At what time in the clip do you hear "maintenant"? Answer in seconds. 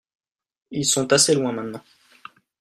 1.51-1.83